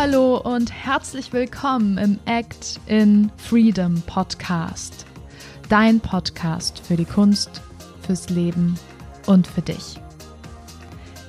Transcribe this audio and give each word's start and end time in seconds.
hallo 0.00 0.36
und 0.36 0.70
herzlich 0.70 1.32
willkommen 1.32 1.98
im 1.98 2.20
Act 2.24 2.78
in 2.86 3.32
Freedom 3.36 4.00
Podcast. 4.02 5.04
Dein 5.68 5.98
Podcast 5.98 6.78
für 6.86 6.94
die 6.94 7.04
Kunst, 7.04 7.60
fürs 8.06 8.30
Leben 8.30 8.78
und 9.26 9.48
für 9.48 9.60
dich. 9.60 10.00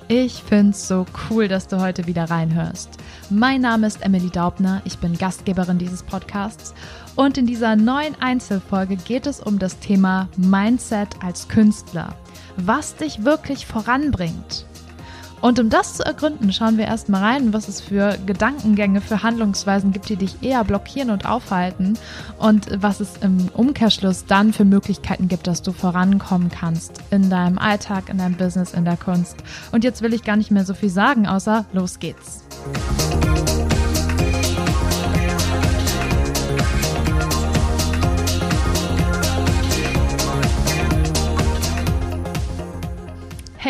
Ich 0.07 0.43
finde 0.43 0.73
es 0.73 0.87
so 0.87 1.07
cool, 1.31 1.47
dass 1.47 1.67
du 1.67 1.81
heute 1.81 2.05
wieder 2.05 2.25
reinhörst. 2.25 2.91
Mein 3.31 3.61
Name 3.61 3.87
ist 3.87 4.03
Emily 4.03 4.29
Daubner, 4.29 4.83
ich 4.85 4.99
bin 4.99 5.17
Gastgeberin 5.17 5.79
dieses 5.79 6.03
Podcasts 6.03 6.75
und 7.15 7.39
in 7.39 7.47
dieser 7.47 7.75
neuen 7.75 8.13
Einzelfolge 8.21 8.97
geht 8.97 9.25
es 9.25 9.39
um 9.39 9.57
das 9.57 9.79
Thema 9.79 10.29
Mindset 10.37 11.15
als 11.23 11.47
Künstler. 11.47 12.13
Was 12.55 12.95
dich 12.95 13.25
wirklich 13.25 13.65
voranbringt 13.65 14.67
und 15.41 15.59
um 15.59 15.69
das 15.69 15.95
zu 15.95 16.05
ergründen, 16.05 16.51
schauen 16.51 16.77
wir 16.77 16.85
erstmal 16.85 17.23
rein, 17.23 17.53
was 17.53 17.67
es 17.67 17.81
für 17.81 18.17
Gedankengänge, 18.25 19.01
für 19.01 19.23
Handlungsweisen 19.23 19.91
gibt, 19.91 20.09
die 20.09 20.15
dich 20.15 20.41
eher 20.41 20.63
blockieren 20.63 21.09
und 21.09 21.25
aufhalten 21.25 21.97
und 22.37 22.67
was 22.81 22.99
es 22.99 23.17
im 23.21 23.49
Umkehrschluss 23.53 24.25
dann 24.25 24.53
für 24.53 24.65
Möglichkeiten 24.65 25.27
gibt, 25.27 25.47
dass 25.47 25.61
du 25.61 25.71
vorankommen 25.71 26.49
kannst 26.49 27.01
in 27.11 27.29
deinem 27.29 27.57
Alltag, 27.57 28.09
in 28.09 28.17
deinem 28.17 28.35
Business, 28.35 28.73
in 28.73 28.85
der 28.85 28.97
Kunst. 28.97 29.37
Und 29.71 29.83
jetzt 29.83 30.01
will 30.01 30.13
ich 30.13 30.23
gar 30.23 30.35
nicht 30.35 30.51
mehr 30.51 30.65
so 30.65 30.73
viel 30.73 30.89
sagen, 30.89 31.27
außer 31.27 31.65
los 31.73 31.99
geht's. 31.99 32.43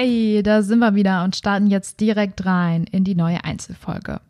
Hey, 0.01 0.41
da 0.43 0.61
sind 0.61 0.79
wir 0.79 0.95
wieder 0.95 1.25
und 1.25 1.35
starten 1.35 1.67
jetzt 1.67 1.99
direkt 1.99 2.45
rein 2.45 2.85
in 2.85 3.03
die 3.03 3.15
neue 3.15 3.43
Einzelfolge. 3.43 4.21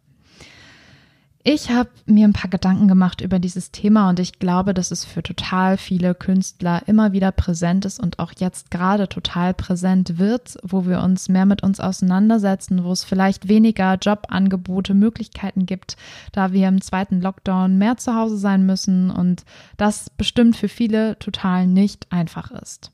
Ich 1.44 1.70
habe 1.70 1.92
mir 2.08 2.28
ein 2.28 2.34
paar 2.34 2.50
Gedanken 2.50 2.88
gemacht 2.88 3.22
über 3.22 3.38
dieses 3.38 3.70
Thema 3.70 4.10
und 4.10 4.20
ich 4.20 4.40
glaube, 4.40 4.74
dass 4.74 4.90
es 4.90 5.06
für 5.06 5.22
total 5.22 5.78
viele 5.78 6.16
Künstler 6.16 6.82
immer 6.88 7.12
wieder 7.12 7.32
präsent 7.32 7.86
ist 7.86 8.00
und 8.00 8.18
auch 8.18 8.32
jetzt 8.40 8.72
gerade 8.72 9.08
total 9.10 9.54
präsent 9.54 10.18
wird, 10.18 10.58
wo 10.64 10.88
wir 10.88 11.02
uns 11.02 11.30
mehr 11.30 11.46
mit 11.46 11.62
uns 11.62 11.80
auseinandersetzen, 11.80 12.84
wo 12.84 12.92
es 12.92 13.04
vielleicht 13.04 13.48
weniger 13.48 13.94
Jobangebote, 13.94 14.96
Möglichkeiten 14.96 15.68
gibt, 15.68 15.98
da 16.32 16.52
wir 16.52 16.68
im 16.68 16.82
zweiten 16.82 17.22
Lockdown 17.22 17.78
mehr 17.78 17.96
zu 17.98 18.16
Hause 18.16 18.40
sein 18.40 18.66
müssen 18.66 19.12
und 19.12 19.44
das 19.78 20.10
bestimmt 20.10 20.58
für 20.58 20.68
viele 20.68 21.20
total 21.20 21.68
nicht 21.68 22.12
einfach 22.12 22.50
ist. 22.50 22.92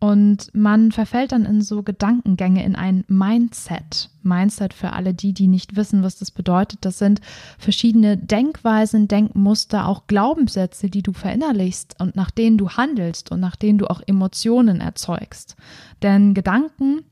Und 0.00 0.54
man 0.54 0.92
verfällt 0.92 1.32
dann 1.32 1.44
in 1.44 1.60
so 1.60 1.82
Gedankengänge, 1.82 2.64
in 2.64 2.76
ein 2.76 3.04
Mindset. 3.08 4.10
Mindset 4.22 4.72
für 4.72 4.92
alle 4.92 5.12
die, 5.12 5.32
die 5.32 5.48
nicht 5.48 5.74
wissen, 5.74 6.04
was 6.04 6.18
das 6.18 6.30
bedeutet. 6.30 6.84
Das 6.84 6.98
sind 6.98 7.20
verschiedene 7.58 8.16
Denkweisen, 8.16 9.08
Denkmuster, 9.08 9.88
auch 9.88 10.06
Glaubenssätze, 10.06 10.88
die 10.88 11.02
du 11.02 11.12
verinnerlichst 11.12 11.96
und 11.98 12.14
nach 12.14 12.30
denen 12.30 12.58
du 12.58 12.70
handelst 12.70 13.32
und 13.32 13.40
nach 13.40 13.56
denen 13.56 13.78
du 13.78 13.90
auch 13.90 14.00
Emotionen 14.06 14.80
erzeugst. 14.80 15.56
Denn 16.02 16.32
Gedanken 16.32 17.04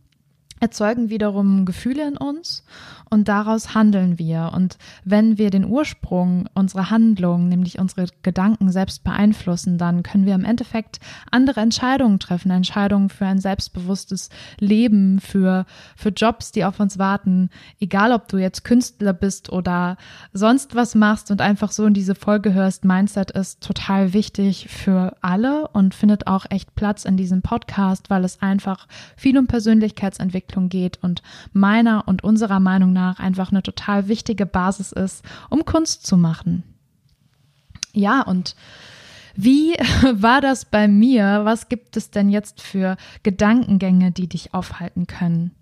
erzeugen 0.61 1.11
wiederum 1.11 1.67
Gefühle 1.67 2.07
in 2.09 2.17
uns 2.17 2.65
und 3.11 3.29
daraus 3.29 3.75
handeln 3.75 4.19
wir. 4.19 4.53
Und 4.55 4.79
wenn 5.05 5.39
wir 5.39 5.51
den 5.51 5.65
Ursprung 5.65 6.49
unserer 6.55 6.91
Handlung, 6.91 7.49
nämlich 7.49 7.79
unsere 7.79 8.07
Gedanken 8.23 8.71
selbst 8.73 9.05
beeinflussen, 9.05 9.79
dann 9.79 10.03
können 10.03 10.27
wir 10.27 10.35
im 10.35 10.45
Endeffekt 10.45 10.99
andere 11.31 11.61
Entscheidungen 11.61 12.19
treffen, 12.19 12.51
Entscheidungen 12.51 13.11
für 13.11 13.27
ein 13.27 13.39
selbstbewusstes 13.39 14.31
Leben, 14.59 15.21
für, 15.21 15.67
für 15.95 16.09
Jobs, 16.09 16.53
die 16.53 16.65
auf 16.65 16.81
uns 16.81 16.99
warten, 16.99 17.51
egal 17.79 18.13
ob 18.13 18.29
du 18.29 18.39
jetzt 18.39 18.65
Künstler 18.65 19.13
bist 19.13 19.53
oder 19.53 19.97
sonst 20.33 20.75
was 20.75 20.95
machst 20.95 21.31
und 21.31 21.41
einfach 21.41 21.71
so 21.71 21.85
in 21.87 21.95
diese 21.95 22.15
Folge 22.15 22.55
hörst, 22.55 22.85
Mindset 22.85 23.31
ist 23.31 23.63
total 23.63 24.15
wichtig 24.15 24.69
für 24.69 25.17
alle 25.21 25.69
und 25.69 25.95
findet 25.95 26.27
auch 26.27 26.47
echt 26.49 26.75
Platz 26.75 27.05
in 27.05 27.17
diesem 27.17 27.43
Podcast, 27.43 28.11
weil 28.11 28.25
es 28.25 28.41
einfach 28.41 28.89
viel 29.17 29.39
um 29.39 29.47
Persönlichkeitsentwicklung 29.47 30.46
geht 30.69 31.03
und 31.03 31.23
meiner 31.53 32.07
und 32.07 32.25
unserer 32.25 32.61
Meinung 32.61 32.93
nach 32.93 33.19
einfach 33.19 33.51
eine 33.51 33.63
total 33.63 34.09
wichtige 34.09 34.47
Basis 34.47 34.93
ist, 34.93 35.25
um 35.51 35.65
Kunst 35.65 36.07
zu 36.07 36.17
machen. 36.17 36.63
Ja, 37.93 38.23
und 38.23 38.57
wie 39.35 39.73
war 40.13 40.41
das 40.41 40.65
bei 40.65 40.89
mir? 40.89 41.43
Was 41.45 41.69
gibt 41.69 41.97
es 41.97 42.11
denn 42.11 42.29
jetzt 42.31 42.61
für 42.61 42.97
Gedankengänge, 43.23 44.13
die 44.13 44.29
dich 44.29 44.55
aufhalten 44.55 45.07
können? 45.07 45.53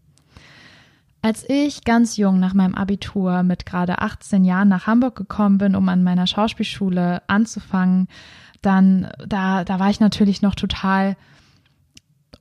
Als 1.23 1.49
ich 1.49 1.85
ganz 1.85 2.19
jung 2.19 2.39
nach 2.39 2.53
meinem 2.53 2.75
Abitur 2.75 3.43
mit 3.45 3.65
gerade 3.65 4.01
18 4.01 4.45
Jahren 4.45 4.69
nach 4.69 4.87
Hamburg 4.87 5.17
gekommen 5.17 5.57
bin, 5.57 5.75
um 5.75 5.89
an 5.89 6.03
meiner 6.03 6.27
Schauspielschule 6.27 7.23
anzufangen, 7.29 8.09
dann 8.61 9.09
da 9.27 9.65
da 9.65 9.79
war 9.79 9.89
ich 9.89 10.01
natürlich 10.01 10.43
noch 10.43 10.55
total 10.55 11.17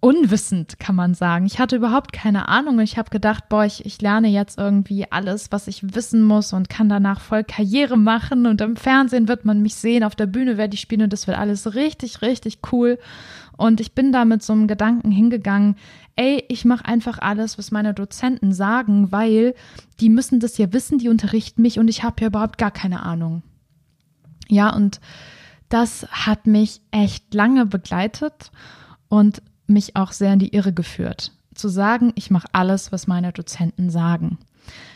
unwissend, 0.03 0.79
kann 0.79 0.95
man 0.95 1.13
sagen. 1.13 1.45
Ich 1.45 1.59
hatte 1.59 1.77
überhaupt 1.77 2.11
keine 2.11 2.49
Ahnung. 2.49 2.77
Ich 2.79 2.97
habe 2.97 3.09
gedacht, 3.09 3.47
boah, 3.47 3.63
ich, 3.63 3.85
ich 3.85 4.01
lerne 4.01 4.27
jetzt 4.27 4.59
irgendwie 4.59 5.09
alles, 5.09 5.49
was 5.53 5.69
ich 5.69 5.95
wissen 5.95 6.23
muss 6.23 6.51
und 6.51 6.67
kann 6.67 6.89
danach 6.89 7.21
voll 7.21 7.45
Karriere 7.45 7.97
machen. 7.97 8.45
Und 8.45 8.59
im 8.59 8.75
Fernsehen 8.75 9.29
wird 9.29 9.45
man 9.45 9.61
mich 9.61 9.75
sehen, 9.75 10.03
auf 10.03 10.15
der 10.15 10.25
Bühne 10.25 10.57
werde 10.57 10.73
ich 10.73 10.81
spielen 10.81 11.03
und 11.03 11.13
das 11.13 11.25
wird 11.25 11.37
alles 11.37 11.73
richtig, 11.73 12.21
richtig 12.21 12.59
cool. 12.73 12.99
Und 13.55 13.79
ich 13.79 13.95
bin 13.95 14.11
da 14.11 14.25
mit 14.25 14.43
so 14.43 14.51
einem 14.51 14.67
Gedanken 14.67 15.09
hingegangen, 15.09 15.77
ey, 16.17 16.43
ich 16.49 16.65
mache 16.65 16.83
einfach 16.83 17.19
alles, 17.19 17.57
was 17.57 17.71
meine 17.71 17.93
Dozenten 17.93 18.51
sagen, 18.51 19.13
weil 19.13 19.55
die 20.01 20.09
müssen 20.09 20.41
das 20.41 20.57
ja 20.57 20.73
wissen, 20.73 20.97
die 20.97 21.07
unterrichten 21.07 21.61
mich 21.61 21.79
und 21.79 21.87
ich 21.87 22.03
habe 22.03 22.19
ja 22.19 22.27
überhaupt 22.27 22.57
gar 22.57 22.71
keine 22.71 23.03
Ahnung. 23.03 23.41
Ja, 24.49 24.75
und 24.75 24.99
das 25.69 26.05
hat 26.11 26.45
mich 26.45 26.81
echt 26.91 27.33
lange 27.33 27.65
begleitet. 27.65 28.51
Und 29.07 29.41
mich 29.67 29.95
auch 29.95 30.11
sehr 30.11 30.33
in 30.33 30.39
die 30.39 30.53
Irre 30.53 30.73
geführt. 30.73 31.31
Zu 31.55 31.69
sagen, 31.69 32.11
ich 32.15 32.31
mache 32.31 32.47
alles, 32.51 32.91
was 32.91 33.07
meine 33.07 33.31
Dozenten 33.31 33.89
sagen. 33.89 34.39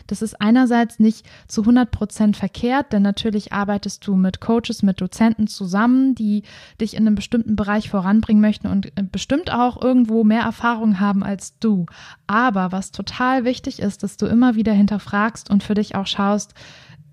Das 0.07 0.21
ist 0.21 0.39
einerseits 0.39 0.99
nicht 0.99 1.25
zu 1.47 1.61
100 1.61 1.91
Prozent 1.91 2.37
verkehrt, 2.37 2.93
denn 2.93 3.01
natürlich 3.01 3.51
arbeitest 3.51 4.07
du 4.07 4.15
mit 4.15 4.39
Coaches, 4.39 4.81
mit 4.81 5.01
Dozenten 5.01 5.47
zusammen, 5.47 6.15
die 6.15 6.43
dich 6.79 6.95
in 6.95 7.05
einem 7.05 7.15
bestimmten 7.15 7.55
Bereich 7.55 7.89
voranbringen 7.89 8.41
möchten 8.41 8.67
und 8.67 8.87
äh, 8.97 9.03
bestimmt 9.03 9.51
auch 9.51 9.81
irgendwo 9.81 10.23
mehr 10.23 10.43
Erfahrung 10.43 10.99
haben 10.99 11.23
als 11.23 11.59
du. 11.59 11.85
Aber 12.25 12.71
was 12.71 12.91
total 12.91 13.43
wichtig 13.43 13.79
ist, 13.79 14.03
dass 14.03 14.17
du 14.17 14.25
immer 14.25 14.55
wieder 14.55 14.73
hinterfragst 14.73 15.49
und 15.49 15.63
für 15.63 15.73
dich 15.73 15.95
auch 15.95 16.07
schaust, 16.07 16.53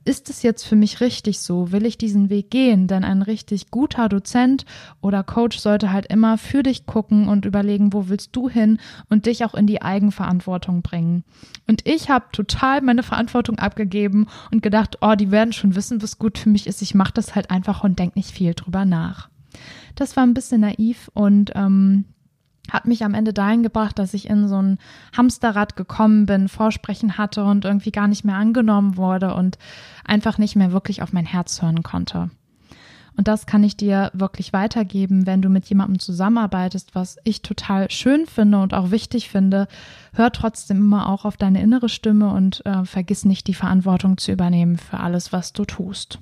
ist 0.04 0.31
es 0.31 0.42
jetzt 0.42 0.65
für 0.65 0.76
mich 0.76 1.00
richtig 1.00 1.41
so? 1.41 1.72
Will 1.72 1.87
ich 1.87 1.98
diesen 1.98 2.31
Weg 2.31 2.50
gehen? 2.50 2.87
Denn 2.87 3.04
ein 3.04 3.22
richtig 3.22 3.70
guter 3.70 4.09
Dozent 4.09 4.65
oder 5.00 5.22
Coach 5.22 5.59
sollte 5.59 5.92
halt 5.92 6.06
immer 6.12 6.38
für 6.38 6.62
dich 6.62 6.87
gucken 6.87 7.28
und 7.28 7.44
überlegen, 7.44 7.92
wo 7.92 8.09
willst 8.09 8.37
du 8.37 8.48
hin 8.48 8.78
und 9.09 9.26
dich 9.26 9.44
auch 9.44 9.54
in 9.54 9.66
die 9.66 9.82
Eigenverantwortung 9.82 10.82
bringen. 10.82 11.25
Und 11.66 11.87
ich 11.87 12.10
habe 12.10 12.26
total 12.32 12.82
meine 12.82 13.03
Verantwortung 13.03 13.59
abgegeben 13.59 14.26
und 14.50 14.62
gedacht, 14.62 14.98
oh, 15.00 15.15
die 15.15 15.31
werden 15.31 15.53
schon 15.53 15.75
wissen, 15.75 16.03
was 16.03 16.19
gut 16.19 16.38
für 16.38 16.50
mich 16.50 16.66
ist. 16.66 16.82
Ich 16.82 16.94
mache 16.94 17.12
das 17.15 17.34
halt 17.34 17.50
einfach 17.50 17.84
und 17.84 17.98
denke 17.98 18.19
nicht 18.19 18.31
viel 18.31 18.54
drüber 18.54 18.84
nach. 18.84 19.28
Das 19.94 20.16
war 20.16 20.25
ein 20.25 20.34
bisschen 20.34 20.62
naiv 20.62 21.10
und 21.15 21.53
ähm, 21.54 22.04
hat 22.70 22.86
mich 22.86 23.04
am 23.04 23.14
Ende 23.14 23.32
dahin 23.32 23.62
gebracht, 23.62 23.98
dass 23.98 24.14
ich 24.14 24.28
in 24.28 24.48
so 24.48 24.60
ein 24.60 24.78
Hamsterrad 25.16 25.76
gekommen 25.76 26.26
bin, 26.26 26.48
Vorsprechen 26.48 27.19
hatte 27.19 27.44
und 27.44 27.64
irgendwie 27.64 27.92
gar 27.92 28.08
nicht 28.08 28.25
mehr 28.25 28.36
angenommen 28.36 28.97
wurde 28.97 29.34
und 29.34 29.58
einfach 30.04 30.38
nicht 30.38 30.56
mehr 30.56 30.72
wirklich 30.72 31.03
auf 31.03 31.12
mein 31.12 31.26
Herz 31.26 31.60
hören 31.62 31.82
konnte. 31.82 32.30
Und 33.16 33.28
das 33.28 33.47
kann 33.47 33.62
ich 33.62 33.76
dir 33.76 34.10
wirklich 34.12 34.53
weitergeben, 34.53 35.26
wenn 35.26 35.41
du 35.41 35.48
mit 35.48 35.66
jemandem 35.66 36.00
zusammenarbeitest, 36.00 36.94
was 36.94 37.16
ich 37.22 37.42
total 37.42 37.91
schön 37.91 38.27
finde 38.27 38.59
und 38.59 38.74
auch 38.74 38.91
wichtig 38.91 39.28
finde. 39.28 39.68
Hör 40.15 40.33
trotzdem 40.33 40.78
immer 40.78 41.09
auch 41.09 41.24
auf 41.24 41.36
deine 41.36 41.62
innere 41.62 41.89
Stimme 41.89 42.30
und 42.30 42.66
äh, 42.66 42.84
vergiss 42.84 43.24
nicht, 43.24 43.47
die 43.47 43.54
Verantwortung 43.54 44.18
zu 44.18 44.33
übernehmen 44.33 44.78
für 44.78 44.98
alles, 44.98 45.33
was 45.33 45.53
du 45.53 45.65
tust. 45.65 46.18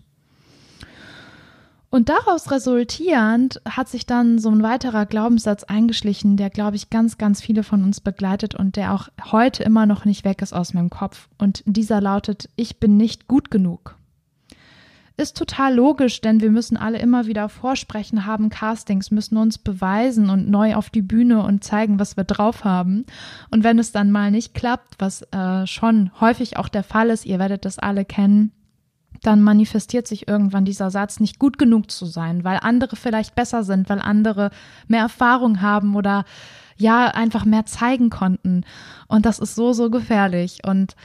Und 1.94 2.08
daraus 2.08 2.50
resultierend 2.50 3.60
hat 3.68 3.86
sich 3.86 4.06
dann 4.06 4.38
so 4.38 4.48
ein 4.48 4.62
weiterer 4.62 5.04
Glaubenssatz 5.04 5.62
eingeschlichen, 5.64 6.38
der, 6.38 6.48
glaube 6.48 6.74
ich, 6.74 6.88
ganz, 6.88 7.18
ganz 7.18 7.42
viele 7.42 7.62
von 7.62 7.84
uns 7.84 8.00
begleitet 8.00 8.54
und 8.54 8.76
der 8.76 8.94
auch 8.94 9.08
heute 9.30 9.62
immer 9.62 9.84
noch 9.84 10.06
nicht 10.06 10.24
weg 10.24 10.40
ist 10.40 10.54
aus 10.54 10.72
meinem 10.72 10.88
Kopf. 10.88 11.28
Und 11.36 11.62
dieser 11.66 12.00
lautet, 12.00 12.48
ich 12.56 12.80
bin 12.80 12.96
nicht 12.96 13.28
gut 13.28 13.50
genug. 13.50 13.98
Ist 15.18 15.36
total 15.36 15.74
logisch, 15.74 16.22
denn 16.22 16.40
wir 16.40 16.50
müssen 16.50 16.78
alle 16.78 16.98
immer 16.98 17.26
wieder 17.26 17.50
vorsprechen, 17.50 18.24
haben 18.24 18.48
Castings, 18.48 19.10
müssen 19.10 19.36
uns 19.36 19.58
beweisen 19.58 20.30
und 20.30 20.48
neu 20.48 20.76
auf 20.76 20.88
die 20.88 21.02
Bühne 21.02 21.42
und 21.42 21.62
zeigen, 21.62 21.98
was 21.98 22.16
wir 22.16 22.24
drauf 22.24 22.64
haben. 22.64 23.04
Und 23.50 23.64
wenn 23.64 23.78
es 23.78 23.92
dann 23.92 24.10
mal 24.10 24.30
nicht 24.30 24.54
klappt, 24.54 24.94
was 24.98 25.30
äh, 25.30 25.66
schon 25.66 26.10
häufig 26.22 26.56
auch 26.56 26.68
der 26.68 26.84
Fall 26.84 27.10
ist, 27.10 27.26
ihr 27.26 27.38
werdet 27.38 27.66
das 27.66 27.78
alle 27.78 28.06
kennen, 28.06 28.50
dann 29.22 29.40
manifestiert 29.40 30.06
sich 30.06 30.28
irgendwann 30.28 30.64
dieser 30.64 30.90
Satz, 30.90 31.20
nicht 31.20 31.38
gut 31.38 31.58
genug 31.58 31.90
zu 31.90 32.06
sein, 32.06 32.44
weil 32.44 32.58
andere 32.60 32.96
vielleicht 32.96 33.34
besser 33.34 33.62
sind, 33.62 33.88
weil 33.88 34.00
andere 34.00 34.50
mehr 34.88 35.02
Erfahrung 35.02 35.62
haben 35.62 35.94
oder 35.96 36.24
ja, 36.76 37.06
einfach 37.06 37.44
mehr 37.44 37.64
zeigen 37.66 38.10
konnten. 38.10 38.64
Und 39.06 39.24
das 39.26 39.38
ist 39.38 39.54
so, 39.54 39.72
so 39.72 39.90
gefährlich. 39.90 40.60
Und 40.66 40.96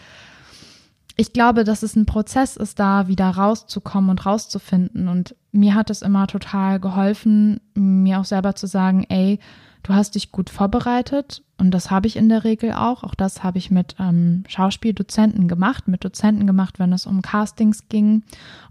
ich 1.17 1.33
glaube, 1.33 1.63
dass 1.63 1.81
es 1.81 1.95
ein 1.95 2.05
Prozess 2.05 2.55
ist, 2.55 2.79
da 2.79 3.07
wieder 3.07 3.29
rauszukommen 3.29 4.11
und 4.11 4.25
rauszufinden. 4.25 5.07
Und 5.07 5.35
mir 5.51 5.73
hat 5.73 5.89
es 5.89 6.03
immer 6.03 6.27
total 6.27 6.79
geholfen, 6.79 7.59
mir 7.73 8.19
auch 8.19 8.25
selber 8.25 8.53
zu 8.55 8.67
sagen, 8.67 9.03
ey, 9.09 9.39
du 9.81 9.93
hast 9.93 10.13
dich 10.13 10.31
gut 10.31 10.51
vorbereitet 10.51 11.43
und 11.57 11.71
das 11.71 11.89
habe 11.89 12.05
ich 12.05 12.17
in 12.17 12.29
der 12.29 12.43
Regel 12.43 12.73
auch. 12.73 13.03
Auch 13.03 13.15
das 13.15 13.43
habe 13.43 13.57
ich 13.57 13.71
mit 13.71 13.95
ähm, 13.99 14.43
Schauspieldozenten 14.47 15.47
gemacht, 15.47 15.87
mit 15.87 16.05
Dozenten 16.05 16.45
gemacht, 16.45 16.77
wenn 16.77 16.93
es 16.93 17.07
um 17.07 17.23
Castings 17.23 17.89
ging 17.89 18.23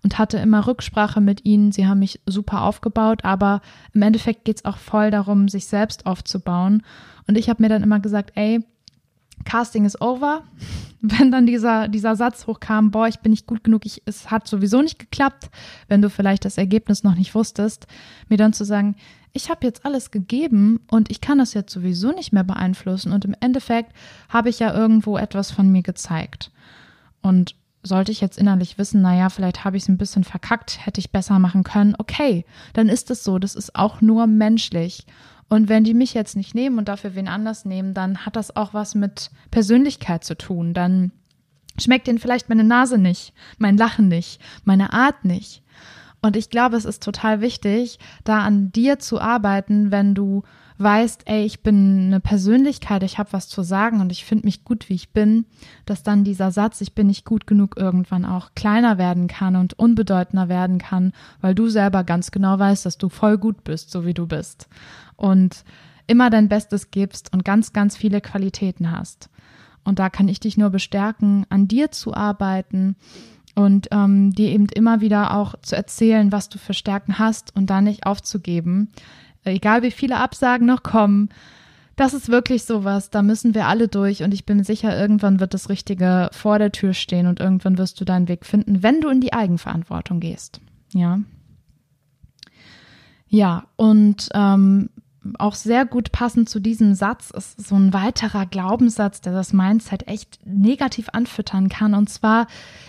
und 0.05 0.19
hatte 0.19 0.39
immer 0.39 0.69
Rücksprache 0.69 1.21
mit 1.21 1.45
ihnen. 1.45 1.73
Sie 1.73 1.87
haben 1.89 1.99
mich 1.99 2.21
super 2.27 2.63
aufgebaut, 2.63 3.25
aber 3.25 3.61
im 3.93 4.03
Endeffekt 4.03 4.45
geht 4.45 4.59
es 4.59 4.65
auch 4.65 4.77
voll 4.77 5.11
darum, 5.11 5.49
sich 5.49 5.67
selbst 5.67 6.07
aufzubauen. 6.07 6.85
Und 7.27 7.37
ich 7.37 7.49
habe 7.49 7.63
mir 7.63 7.69
dann 7.69 7.83
immer 7.83 7.99
gesagt, 7.99 8.33
ey, 8.37 8.61
Casting 9.45 9.85
is 9.85 10.01
over. 10.01 10.43
Wenn 11.01 11.31
dann 11.31 11.47
dieser, 11.47 11.89
dieser 11.89 12.17
Satz 12.17 12.47
hochkam, 12.47 12.91
boah, 12.91 13.07
ich 13.07 13.21
bin 13.21 13.31
nicht 13.31 13.47
gut 13.47 13.63
genug, 13.63 13.87
ich, 13.87 14.03
es 14.07 14.31
hat 14.31 14.49
sowieso 14.49 14.83
nicht 14.83 14.99
geklappt, 14.99 15.51
wenn 15.89 16.03
du 16.03 16.11
vielleicht 16.11 16.45
das 16.45 16.59
Ergebnis 16.59 17.05
noch 17.05 17.15
nicht 17.15 17.35
wusstest, 17.35 17.87
mir 18.29 18.39
dann 18.39 18.53
zu 18.53 18.65
sagen, 18.65 18.97
ich 19.33 19.51
habe 19.51 19.67
jetzt 19.67 19.85
alles 19.85 20.11
gegeben 20.11 20.81
und 20.91 21.11
ich 21.11 21.21
kann 21.21 21.39
das 21.39 21.55
jetzt 21.55 21.73
sowieso 21.73 22.11
nicht 22.11 22.33
mehr 22.33 22.43
beeinflussen 22.43 23.13
und 23.13 23.25
im 23.25 23.37
Endeffekt 23.39 23.93
habe 24.31 24.49
ich 24.49 24.59
ja 24.59 24.75
irgendwo 24.75 25.19
etwas 25.19 25.51
von 25.51 25.71
mir 25.71 25.83
gezeigt. 25.83 26.51
Und 27.21 27.55
sollte 27.83 28.13
ich 28.13 28.21
jetzt 28.21 28.39
innerlich 28.39 28.79
wissen, 28.79 29.03
naja, 29.03 29.29
vielleicht 29.29 29.65
habe 29.65 29.77
ich 29.77 29.85
es 29.85 29.89
ein 29.89 29.99
bisschen 29.99 30.25
verkackt, 30.25 30.85
hätte 30.85 31.01
ich 31.01 31.13
besser 31.13 31.39
machen 31.39 31.63
können, 31.63 31.95
okay, 31.99 32.45
dann 32.73 32.89
ist 32.89 33.11
es 33.11 33.25
so, 33.25 33.39
das 33.39 33.55
ist 33.55 33.77
auch 33.77 34.01
nur 34.01 34.27
menschlich. 34.27 35.07
Und 35.49 35.69
wenn 35.69 35.85
die 35.85 35.95
mich 35.95 36.15
jetzt 36.15 36.37
nicht 36.37 36.55
nehmen 36.55 36.79
und 36.79 36.89
dafür 36.89 37.15
wen 37.15 37.29
anders 37.29 37.65
nehmen, 37.65 37.95
dann 37.95 38.27
hat 38.27 38.37
das 38.37 38.57
auch 38.57 38.75
was 38.75 38.95
mit 38.95 39.31
Persönlichkeit 39.51 40.25
zu 40.25 40.37
tun. 40.37 40.75
Dann 40.75 41.13
schmeckt 41.79 42.09
ihnen 42.09 42.19
vielleicht 42.19 42.49
meine 42.49 42.65
Nase 42.65 42.99
nicht, 42.99 43.33
mein 43.59 43.77
Lachen 43.77 44.09
nicht, 44.09 44.41
meine 44.65 44.93
Art 44.93 45.25
nicht. 45.25 45.63
Und 46.23 46.37
ich 46.37 46.51
glaube, 46.51 46.77
es 46.77 46.85
ist 46.85 47.03
total 47.03 47.41
wichtig, 47.41 47.99
da 48.25 48.41
an 48.41 48.73
dir 48.73 48.99
zu 48.99 49.21
arbeiten, 49.21 49.93
wenn 49.93 50.15
du 50.15 50.43
weißt, 50.79 51.23
ey, 51.27 51.45
ich 51.45 51.63
bin 51.63 52.07
eine 52.07 52.21
Persönlichkeit, 52.21 53.03
ich 53.03 53.19
habe 53.19 53.33
was 53.33 53.49
zu 53.49 53.63
sagen 53.63 54.01
und 54.01 54.13
ich 54.13 54.25
finde 54.25 54.45
mich 54.45 54.65
gut, 54.65 54.89
wie 54.89 54.95
ich 54.95 55.11
bin, 55.11 55.47
dass 55.87 56.03
dann 56.03 56.25
dieser 56.25 56.51
Satz, 56.51 56.81
ich 56.81 56.95
bin 56.95 57.07
nicht 57.07 57.25
gut 57.25 57.47
genug, 57.47 57.77
irgendwann 57.77 58.25
auch 58.25 58.51
kleiner 58.55 58.99
werden 58.99 59.27
kann 59.27 59.57
und 59.57 59.79
unbedeutender 59.79 60.49
werden 60.49 60.79
kann, 60.79 61.13
weil 61.41 61.55
du 61.55 61.69
selber 61.69 62.05
ganz 62.05 62.31
genau 62.31 62.59
weißt, 62.59 62.85
dass 62.85 62.99
du 62.99 63.09
voll 63.09 63.39
gut 63.39 63.65
bist, 63.65 63.91
so 63.91 64.05
wie 64.05 64.15
du 64.15 64.27
bist. 64.27 64.69
Und 65.17 65.65
immer 66.07 66.31
dein 66.31 66.49
Bestes 66.49 66.91
gibst 66.91 67.33
und 67.33 67.45
ganz, 67.45 67.73
ganz 67.73 67.97
viele 67.97 68.21
Qualitäten 68.21 68.93
hast. 68.93 69.29
Und 69.85 69.99
da 69.99 70.11
kann 70.11 70.29
ich 70.29 70.41
dich 70.41 70.57
nur 70.57 70.71
bestärken, 70.71 71.47
an 71.49 71.69
dir 71.69 71.91
zu 71.91 72.15
arbeiten 72.15 72.97
und 73.55 73.89
ähm, 73.91 74.33
dir 74.33 74.51
eben 74.51 74.67
immer 74.67 75.01
wieder 75.01 75.35
auch 75.35 75.55
zu 75.63 75.77
erzählen, 75.77 76.33
was 76.33 76.49
du 76.49 76.59
für 76.59 76.75
Stärken 76.75 77.19
hast 77.19 77.55
und 77.57 77.71
da 77.71 77.81
nicht 77.81 78.07
aufzugeben 78.07 78.91
egal 79.47 79.83
wie 79.83 79.91
viele 79.91 80.19
Absagen 80.19 80.67
noch 80.67 80.83
kommen, 80.83 81.31
das 81.97 82.13
ist 82.13 82.29
wirklich 82.29 82.65
sowas, 82.65 83.09
da 83.09 83.23
müssen 83.23 83.55
wir 83.55 83.67
alle 83.67 83.89
durch 83.89 84.23
und 84.23 84.35
ich 84.35 84.45
bin 84.45 84.63
sicher, 84.65 84.99
irgendwann 84.99 85.41
wird 85.41 85.55
das 85.55 85.71
Richtige 85.71 86.29
vor 86.33 86.59
der 86.59 86.73
Tür 86.73 86.93
stehen 86.93 87.27
und 87.27 87.41
irgendwann 87.41 87.79
wirst 87.79 88.01
du 88.01 88.05
deinen 88.05 88.29
Weg 88.29 88.45
finden, 88.45 88.83
wenn 88.83 89.01
du 89.01 89.09
in 89.09 89.21
die 89.21 89.33
Eigenverantwortung 89.33 90.21
gehst. 90.21 90.61
Ja. 90.93 91.21
Ja, 93.29 93.65
und 93.77 94.29
ähm, 94.35 94.91
auch 95.39 95.55
sehr 95.55 95.87
gut 95.87 96.13
passend 96.13 96.49
zu 96.49 96.61
diesem 96.61 96.95
Satz 96.95 97.31
ist 97.31 97.67
so 97.67 97.75
ein 97.75 97.93
weiterer 97.93 98.47
Glaubenssatz, 98.47 99.21
der 99.21 99.33
das 99.33 99.53
Mindset 99.53 100.09
echt 100.09 100.39
negativ 100.45 101.09
anfüttern 101.13 101.69
kann. 101.69 101.95
Und 101.95 102.09
zwar, 102.09 102.47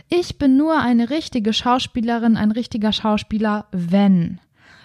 ich 0.09 0.37
bin 0.37 0.57
nur 0.57 0.79
eine 0.79 1.09
richtige 1.09 1.53
Schauspielerin, 1.53 2.37
ein 2.37 2.51
richtiger 2.51 2.91
Schauspieler, 2.91 3.65
wenn 3.71 4.39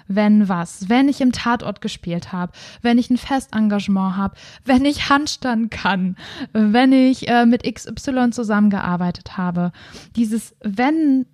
wenn 0.08 0.48
was, 0.48 0.88
wenn 0.88 1.08
ich 1.08 1.20
im 1.20 1.32
Tatort 1.32 1.80
gespielt 1.80 2.32
habe, 2.32 2.52
wenn 2.82 2.98
ich 2.98 3.08
ein 3.08 3.16
Festengagement 3.16 4.16
habe, 4.16 4.34
wenn 4.64 4.84
ich 4.84 5.08
Handstand 5.08 5.70
kann, 5.70 6.16
wenn 6.52 6.92
ich 6.92 7.28
äh, 7.28 7.46
mit 7.46 7.62
XY 7.62 8.30
zusammengearbeitet 8.30 9.38
habe. 9.38 9.72
Dieses 10.16 10.54
wenn 10.60 11.26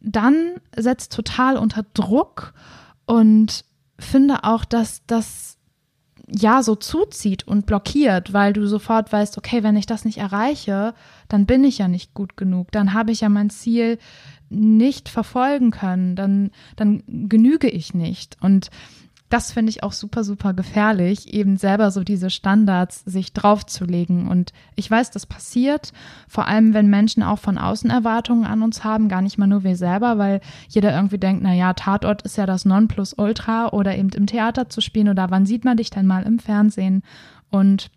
dann 0.00 0.54
setzt 0.76 1.12
total 1.12 1.56
unter 1.56 1.84
Druck 1.94 2.54
und 3.06 3.64
finde 3.98 4.44
auch, 4.44 4.64
dass 4.64 5.02
das 5.06 5.58
ja 6.34 6.62
so 6.62 6.74
zuzieht 6.74 7.46
und 7.46 7.66
blockiert, 7.66 8.32
weil 8.32 8.52
du 8.52 8.66
sofort 8.66 9.12
weißt, 9.12 9.38
okay, 9.38 9.62
wenn 9.62 9.76
ich 9.76 9.86
das 9.86 10.04
nicht 10.04 10.18
erreiche, 10.18 10.94
dann 11.28 11.46
bin 11.46 11.64
ich 11.64 11.78
ja 11.78 11.88
nicht 11.88 12.14
gut 12.14 12.36
genug, 12.36 12.72
dann 12.72 12.94
habe 12.94 13.12
ich 13.12 13.20
ja 13.20 13.28
mein 13.28 13.50
Ziel 13.50 13.98
nicht 14.48 15.08
verfolgen 15.08 15.70
können, 15.70 16.16
dann, 16.16 16.50
dann 16.76 17.02
genüge 17.06 17.68
ich 17.68 17.94
nicht. 17.94 18.36
Und 18.40 18.70
das 19.32 19.50
finde 19.50 19.70
ich 19.70 19.82
auch 19.82 19.92
super, 19.92 20.24
super 20.24 20.52
gefährlich, 20.52 21.32
eben 21.32 21.56
selber 21.56 21.90
so 21.90 22.04
diese 22.04 22.28
Standards 22.28 23.02
sich 23.06 23.32
draufzulegen. 23.32 24.28
Und 24.28 24.52
ich 24.76 24.90
weiß, 24.90 25.10
das 25.10 25.24
passiert, 25.24 25.94
vor 26.28 26.48
allem 26.48 26.74
wenn 26.74 26.90
Menschen 26.90 27.22
auch 27.22 27.38
von 27.38 27.56
außen 27.56 27.88
Erwartungen 27.88 28.44
an 28.44 28.60
uns 28.60 28.84
haben, 28.84 29.08
gar 29.08 29.22
nicht 29.22 29.38
mal 29.38 29.46
nur 29.46 29.64
wir 29.64 29.76
selber, 29.76 30.18
weil 30.18 30.42
jeder 30.68 30.94
irgendwie 30.94 31.16
denkt, 31.16 31.42
na 31.42 31.54
ja, 31.54 31.72
Tatort 31.72 32.20
ist 32.22 32.36
ja 32.36 32.44
das 32.44 32.66
Nonplusultra 32.66 33.68
oder 33.68 33.96
eben 33.96 34.10
im 34.10 34.26
Theater 34.26 34.68
zu 34.68 34.82
spielen 34.82 35.08
oder 35.08 35.30
wann 35.30 35.46
sieht 35.46 35.64
man 35.64 35.78
dich 35.78 35.88
denn 35.88 36.06
mal 36.06 36.24
im 36.24 36.38
Fernsehen? 36.38 37.02
Und 37.50 37.90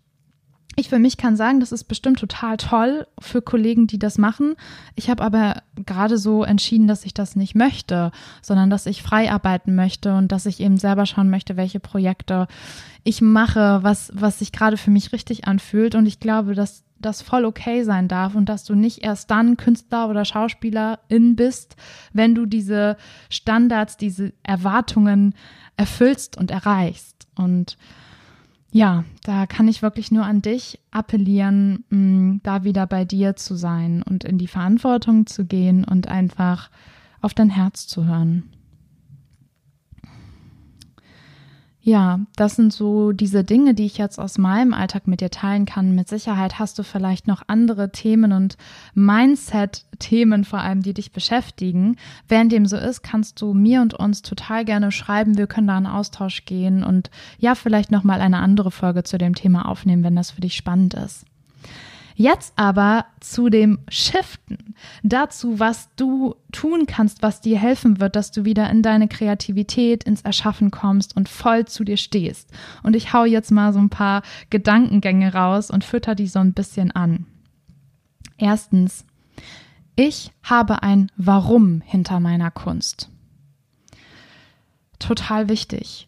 ich 0.76 0.90
für 0.90 0.98
mich 0.98 1.16
kann 1.16 1.36
sagen, 1.36 1.58
das 1.58 1.72
ist 1.72 1.84
bestimmt 1.84 2.18
total 2.18 2.58
toll 2.58 3.06
für 3.18 3.40
Kollegen, 3.40 3.86
die 3.86 3.98
das 3.98 4.18
machen. 4.18 4.56
Ich 4.94 5.08
habe 5.08 5.24
aber 5.24 5.62
gerade 5.86 6.18
so 6.18 6.44
entschieden, 6.44 6.86
dass 6.86 7.06
ich 7.06 7.14
das 7.14 7.34
nicht 7.34 7.54
möchte, 7.54 8.12
sondern 8.42 8.68
dass 8.68 8.84
ich 8.84 9.02
frei 9.02 9.32
arbeiten 9.32 9.74
möchte 9.74 10.14
und 10.14 10.32
dass 10.32 10.44
ich 10.44 10.60
eben 10.60 10.76
selber 10.76 11.06
schauen 11.06 11.30
möchte, 11.30 11.56
welche 11.56 11.80
Projekte 11.80 12.46
ich 13.04 13.22
mache, 13.22 13.78
was, 13.82 14.12
was 14.14 14.40
sich 14.40 14.52
gerade 14.52 14.76
für 14.76 14.90
mich 14.90 15.12
richtig 15.12 15.46
anfühlt. 15.46 15.94
Und 15.94 16.04
ich 16.04 16.20
glaube, 16.20 16.54
dass 16.54 16.84
das 16.98 17.22
voll 17.22 17.44
okay 17.44 17.82
sein 17.82 18.08
darf 18.08 18.34
und 18.34 18.48
dass 18.48 18.64
du 18.64 18.74
nicht 18.74 19.02
erst 19.02 19.30
dann 19.30 19.56
Künstler 19.56 20.08
oder 20.08 20.24
Schauspielerin 20.24 21.36
bist, 21.36 21.76
wenn 22.12 22.34
du 22.34 22.46
diese 22.46 22.96
Standards, 23.30 23.96
diese 23.96 24.32
Erwartungen 24.42 25.34
erfüllst 25.76 26.36
und 26.36 26.50
erreichst. 26.50 27.26
Und 27.34 27.76
ja, 28.76 29.04
da 29.22 29.46
kann 29.46 29.68
ich 29.68 29.80
wirklich 29.80 30.10
nur 30.12 30.26
an 30.26 30.42
dich 30.42 30.78
appellieren, 30.90 31.84
mh, 31.88 31.98
mm, 31.98 32.40
da 32.42 32.62
wieder 32.62 32.86
bei 32.86 33.06
dir 33.06 33.34
zu 33.34 33.54
sein 33.54 34.02
und 34.02 34.22
in 34.22 34.36
die 34.36 34.48
Verantwortung 34.48 35.26
zu 35.26 35.46
gehen 35.46 35.82
und 35.82 36.08
einfach 36.08 36.68
auf 37.22 37.32
dein 37.32 37.48
Herz 37.48 37.86
zu 37.86 38.04
hören. 38.04 38.50
Ja, 41.86 42.18
das 42.34 42.56
sind 42.56 42.72
so 42.72 43.12
diese 43.12 43.44
Dinge, 43.44 43.72
die 43.72 43.86
ich 43.86 43.96
jetzt 43.96 44.18
aus 44.18 44.38
meinem 44.38 44.74
Alltag 44.74 45.06
mit 45.06 45.20
dir 45.20 45.30
teilen 45.30 45.66
kann. 45.66 45.94
Mit 45.94 46.08
Sicherheit 46.08 46.58
hast 46.58 46.80
du 46.80 46.82
vielleicht 46.82 47.28
noch 47.28 47.42
andere 47.46 47.92
Themen 47.92 48.32
und 48.32 48.56
Mindset-Themen 48.94 50.42
vor 50.42 50.58
allem, 50.58 50.82
die 50.82 50.94
dich 50.94 51.12
beschäftigen. 51.12 51.96
Während 52.26 52.50
dem 52.50 52.66
so 52.66 52.76
ist, 52.76 53.04
kannst 53.04 53.40
du 53.40 53.54
mir 53.54 53.82
und 53.82 53.94
uns 53.94 54.22
total 54.22 54.64
gerne 54.64 54.90
schreiben. 54.90 55.38
Wir 55.38 55.46
können 55.46 55.68
da 55.68 55.78
in 55.78 55.86
Austausch 55.86 56.44
gehen 56.44 56.82
und 56.82 57.08
ja, 57.38 57.54
vielleicht 57.54 57.92
nochmal 57.92 58.20
eine 58.20 58.38
andere 58.38 58.72
Folge 58.72 59.04
zu 59.04 59.16
dem 59.16 59.36
Thema 59.36 59.68
aufnehmen, 59.68 60.02
wenn 60.02 60.16
das 60.16 60.32
für 60.32 60.40
dich 60.40 60.56
spannend 60.56 60.94
ist. 60.94 61.24
Jetzt 62.18 62.54
aber 62.56 63.04
zu 63.20 63.50
dem 63.50 63.78
Shiften, 63.90 64.74
dazu, 65.02 65.60
was 65.60 65.94
du 65.96 66.34
tun 66.50 66.86
kannst, 66.86 67.22
was 67.22 67.42
dir 67.42 67.58
helfen 67.58 68.00
wird, 68.00 68.16
dass 68.16 68.30
du 68.30 68.46
wieder 68.46 68.70
in 68.70 68.80
deine 68.80 69.06
Kreativität, 69.06 70.04
ins 70.04 70.22
Erschaffen 70.22 70.70
kommst 70.70 71.14
und 71.14 71.28
voll 71.28 71.66
zu 71.66 71.84
dir 71.84 71.98
stehst. 71.98 72.50
Und 72.82 72.96
ich 72.96 73.12
hau 73.12 73.26
jetzt 73.26 73.50
mal 73.50 73.74
so 73.74 73.78
ein 73.80 73.90
paar 73.90 74.22
Gedankengänge 74.48 75.34
raus 75.34 75.70
und 75.70 75.84
fütter 75.84 76.14
die 76.14 76.26
so 76.26 76.38
ein 76.38 76.54
bisschen 76.54 76.90
an. 76.90 77.26
Erstens, 78.38 79.04
ich 79.94 80.32
habe 80.42 80.82
ein 80.82 81.12
Warum 81.18 81.82
hinter 81.84 82.18
meiner 82.20 82.50
Kunst. 82.50 83.10
Total 84.98 85.50
wichtig. 85.50 86.05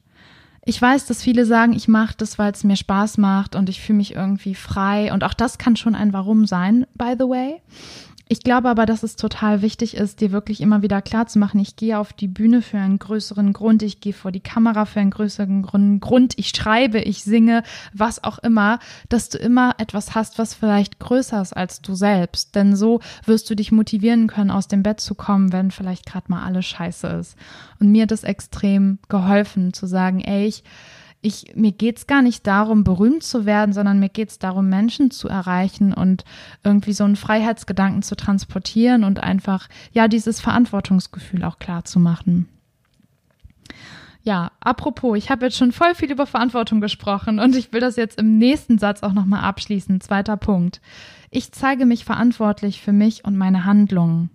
Ich 0.68 0.82
weiß, 0.82 1.06
dass 1.06 1.22
viele 1.22 1.46
sagen, 1.46 1.72
ich 1.72 1.88
mache 1.88 2.14
das, 2.18 2.38
weil 2.38 2.52
es 2.52 2.62
mir 2.62 2.76
Spaß 2.76 3.16
macht 3.16 3.56
und 3.56 3.70
ich 3.70 3.80
fühle 3.80 3.96
mich 3.96 4.14
irgendwie 4.14 4.54
frei. 4.54 5.14
Und 5.14 5.24
auch 5.24 5.32
das 5.32 5.56
kann 5.56 5.76
schon 5.76 5.94
ein 5.94 6.12
Warum 6.12 6.44
sein, 6.44 6.86
by 6.92 7.14
the 7.18 7.24
way. 7.24 7.62
Ich 8.30 8.40
glaube 8.40 8.68
aber, 8.68 8.84
dass 8.84 9.02
es 9.02 9.16
total 9.16 9.62
wichtig 9.62 9.96
ist, 9.96 10.20
dir 10.20 10.32
wirklich 10.32 10.60
immer 10.60 10.82
wieder 10.82 11.00
klar 11.00 11.26
zu 11.26 11.38
machen, 11.38 11.60
ich 11.60 11.76
gehe 11.76 11.98
auf 11.98 12.12
die 12.12 12.28
Bühne 12.28 12.60
für 12.60 12.76
einen 12.76 12.98
größeren 12.98 13.54
Grund, 13.54 13.82
ich 13.82 14.02
gehe 14.02 14.12
vor 14.12 14.32
die 14.32 14.40
Kamera 14.40 14.84
für 14.84 15.00
einen 15.00 15.10
größeren 15.10 15.62
Grund, 16.00 16.34
ich 16.36 16.50
schreibe, 16.50 16.98
ich 16.98 17.24
singe, 17.24 17.62
was 17.94 18.22
auch 18.22 18.38
immer, 18.38 18.80
dass 19.08 19.30
du 19.30 19.38
immer 19.38 19.76
etwas 19.78 20.14
hast, 20.14 20.38
was 20.38 20.52
vielleicht 20.52 20.98
größer 20.98 21.40
ist 21.40 21.56
als 21.56 21.80
du 21.80 21.94
selbst. 21.94 22.54
Denn 22.54 22.76
so 22.76 23.00
wirst 23.24 23.48
du 23.48 23.56
dich 23.56 23.72
motivieren 23.72 24.26
können, 24.26 24.50
aus 24.50 24.68
dem 24.68 24.82
Bett 24.82 25.00
zu 25.00 25.14
kommen, 25.14 25.50
wenn 25.54 25.70
vielleicht 25.70 26.04
gerade 26.04 26.30
mal 26.30 26.44
alles 26.44 26.66
scheiße 26.66 27.06
ist. 27.06 27.34
Und 27.80 27.90
mir 27.92 28.02
hat 28.02 28.12
es 28.12 28.24
extrem 28.24 28.98
geholfen 29.08 29.72
zu 29.72 29.86
sagen, 29.86 30.20
ey, 30.20 30.46
ich 30.46 30.64
ich, 31.20 31.54
mir 31.56 31.72
geht's 31.72 32.06
gar 32.06 32.22
nicht 32.22 32.46
darum, 32.46 32.84
berühmt 32.84 33.22
zu 33.22 33.44
werden, 33.44 33.72
sondern 33.72 33.98
mir 33.98 34.08
geht's 34.08 34.38
darum, 34.38 34.68
Menschen 34.68 35.10
zu 35.10 35.28
erreichen 35.28 35.92
und 35.92 36.24
irgendwie 36.62 36.92
so 36.92 37.04
einen 37.04 37.16
Freiheitsgedanken 37.16 38.02
zu 38.02 38.14
transportieren 38.14 39.04
und 39.04 39.20
einfach, 39.20 39.68
ja, 39.92 40.06
dieses 40.06 40.40
Verantwortungsgefühl 40.40 41.44
auch 41.44 41.58
klar 41.58 41.84
zu 41.84 41.98
machen. 41.98 42.48
Ja, 44.22 44.52
apropos, 44.60 45.16
ich 45.16 45.30
habe 45.30 45.46
jetzt 45.46 45.56
schon 45.56 45.72
voll 45.72 45.94
viel 45.94 46.12
über 46.12 46.26
Verantwortung 46.26 46.80
gesprochen 46.80 47.38
und 47.38 47.56
ich 47.56 47.72
will 47.72 47.80
das 47.80 47.96
jetzt 47.96 48.18
im 48.18 48.38
nächsten 48.38 48.78
Satz 48.78 49.02
auch 49.02 49.12
nochmal 49.12 49.42
abschließen. 49.42 50.00
Zweiter 50.00 50.36
Punkt. 50.36 50.80
Ich 51.30 51.52
zeige 51.52 51.86
mich 51.86 52.04
verantwortlich 52.04 52.80
für 52.80 52.92
mich 52.92 53.24
und 53.24 53.36
meine 53.36 53.64
Handlungen. 53.64 54.30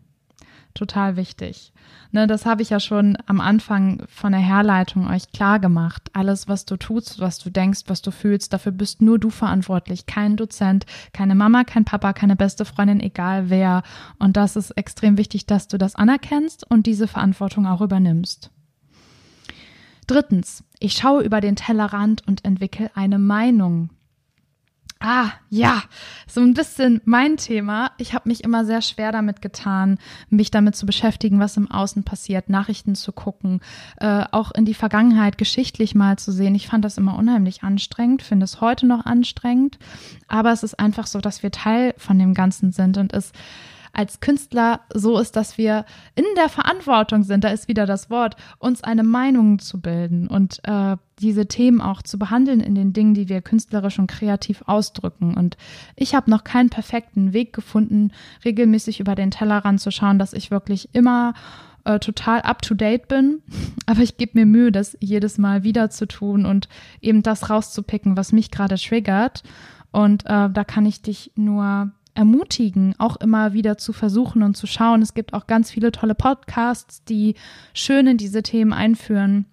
Total 0.73 1.15
wichtig. 1.17 1.71
Ne, 2.11 2.25
das 2.25 2.45
habe 2.45 2.63
ich 2.63 2.71
ja 2.71 2.79
schon 2.79 3.17
am 3.27 3.39
Anfang 3.39 4.03
von 4.07 4.31
der 4.31 4.41
Herleitung 4.41 5.07
euch 5.07 5.31
klar 5.31 5.59
gemacht. 5.59 6.09
Alles, 6.13 6.47
was 6.47 6.65
du 6.65 6.77
tust, 6.77 7.19
was 7.19 7.37
du 7.37 7.51
denkst, 7.51 7.81
was 7.87 8.01
du 8.01 8.11
fühlst, 8.11 8.53
dafür 8.53 8.71
bist 8.71 9.01
nur 9.01 9.19
du 9.19 9.29
verantwortlich. 9.29 10.07
Kein 10.07 10.35
Dozent, 10.35 10.85
keine 11.11 11.35
Mama, 11.35 11.63
kein 11.63 11.85
Papa, 11.85 12.13
keine 12.13 12.35
beste 12.35 12.65
Freundin, 12.65 12.99
egal 13.01 13.49
wer. 13.49 13.83
Und 14.17 14.35
das 14.35 14.55
ist 14.55 14.71
extrem 14.71 15.17
wichtig, 15.17 15.45
dass 15.45 15.67
du 15.67 15.77
das 15.77 15.95
anerkennst 15.95 16.69
und 16.69 16.87
diese 16.87 17.07
Verantwortung 17.07 17.67
auch 17.67 17.81
übernimmst. 17.81 18.49
Drittens, 20.07 20.63
ich 20.79 20.93
schaue 20.93 21.23
über 21.23 21.39
den 21.39 21.55
Tellerrand 21.55 22.27
und 22.27 22.43
entwickle 22.45 22.91
eine 22.95 23.19
Meinung. 23.19 23.89
Ah, 25.05 25.31
ja, 25.49 25.83
so 26.27 26.39
ein 26.39 26.53
bisschen 26.53 27.01
mein 27.03 27.35
Thema. 27.35 27.91
Ich 27.97 28.13
habe 28.13 28.29
mich 28.29 28.41
immer 28.41 28.63
sehr 28.63 28.81
schwer 28.81 29.11
damit 29.11 29.41
getan, 29.41 29.97
mich 30.29 30.49
damit 30.49 30.77
zu 30.77 30.85
beschäftigen, 30.85 31.41
was 31.41 31.57
im 31.57 31.69
Außen 31.69 32.05
passiert, 32.05 32.47
Nachrichten 32.47 32.95
zu 32.95 33.11
gucken, 33.11 33.59
äh, 33.97 34.23
auch 34.31 34.51
in 34.51 34.63
die 34.63 34.73
Vergangenheit 34.73 35.37
geschichtlich 35.37 35.93
mal 35.93 36.17
zu 36.17 36.31
sehen. 36.31 36.55
Ich 36.55 36.67
fand 36.67 36.85
das 36.85 36.97
immer 36.97 37.17
unheimlich 37.17 37.63
anstrengend, 37.63 38.21
finde 38.21 38.45
es 38.45 38.61
heute 38.61 38.85
noch 38.85 39.05
anstrengend, 39.05 39.77
aber 40.29 40.53
es 40.53 40.63
ist 40.63 40.79
einfach 40.79 41.05
so, 41.05 41.19
dass 41.19 41.43
wir 41.43 41.51
Teil 41.51 41.93
von 41.97 42.17
dem 42.17 42.33
Ganzen 42.33 42.71
sind 42.71 42.97
und 42.97 43.11
es 43.11 43.33
als 43.93 44.19
Künstler 44.19 44.81
so 44.93 45.19
ist, 45.19 45.35
dass 45.35 45.57
wir 45.57 45.85
in 46.15 46.25
der 46.35 46.49
Verantwortung 46.49 47.23
sind, 47.23 47.43
da 47.43 47.49
ist 47.49 47.67
wieder 47.67 47.85
das 47.85 48.09
Wort, 48.09 48.35
uns 48.57 48.83
eine 48.83 49.03
Meinung 49.03 49.59
zu 49.59 49.79
bilden 49.79 50.27
und 50.27 50.59
äh, 50.63 50.97
diese 51.19 51.47
Themen 51.47 51.79
auch 51.79 52.01
zu 52.01 52.17
behandeln 52.17 52.59
in 52.59 52.73
den 52.73 52.91
Dingen, 52.91 53.13
die 53.13 53.29
wir 53.29 53.41
künstlerisch 53.41 53.99
und 53.99 54.07
kreativ 54.07 54.63
ausdrücken. 54.65 55.35
Und 55.35 55.57
ich 55.95 56.15
habe 56.15 56.31
noch 56.31 56.43
keinen 56.43 56.69
perfekten 56.69 57.33
Weg 57.33 57.53
gefunden, 57.53 58.11
regelmäßig 58.43 58.99
über 58.99 59.13
den 59.13 59.29
Tellerrand 59.29 59.79
zu 59.79 59.91
schauen, 59.91 60.17
dass 60.17 60.33
ich 60.33 60.49
wirklich 60.49 60.89
immer 60.93 61.35
äh, 61.85 61.99
total 61.99 62.41
up-to-date 62.41 63.07
bin. 63.07 63.43
Aber 63.85 64.01
ich 64.01 64.17
gebe 64.17 64.39
mir 64.39 64.47
Mühe, 64.47 64.71
das 64.71 64.97
jedes 65.01 65.37
Mal 65.37 65.63
wieder 65.63 65.91
zu 65.91 66.07
tun 66.07 66.47
und 66.47 66.67
eben 66.99 67.21
das 67.21 67.51
rauszupicken, 67.51 68.17
was 68.17 68.31
mich 68.31 68.49
gerade 68.49 68.75
triggert. 68.75 69.43
Und 69.91 70.25
äh, 70.25 70.49
da 70.49 70.63
kann 70.63 70.87
ich 70.87 71.03
dich 71.03 71.31
nur 71.35 71.91
ermutigen, 72.15 72.95
auch 72.99 73.15
immer 73.17 73.53
wieder 73.53 73.77
zu 73.77 73.93
versuchen 73.93 74.43
und 74.43 74.55
zu 74.55 74.67
schauen. 74.67 75.01
Es 75.01 75.13
gibt 75.13 75.33
auch 75.33 75.47
ganz 75.47 75.71
viele 75.71 75.91
tolle 75.91 76.15
Podcasts, 76.15 77.03
die 77.03 77.35
schön 77.73 78.07
in 78.07 78.17
diese 78.17 78.43
Themen 78.43 78.73
einführen. 78.73 79.45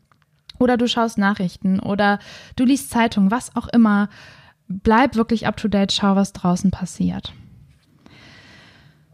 Oder 0.58 0.76
du 0.76 0.86
schaust 0.86 1.16
Nachrichten 1.16 1.80
oder 1.80 2.18
du 2.56 2.64
liest 2.64 2.90
Zeitungen, 2.90 3.30
was 3.30 3.56
auch 3.56 3.68
immer. 3.68 4.10
Bleib 4.68 5.16
wirklich 5.16 5.46
up 5.46 5.56
to 5.56 5.68
date, 5.68 5.92
schau, 5.92 6.16
was 6.16 6.32
draußen 6.32 6.70
passiert. 6.70 7.32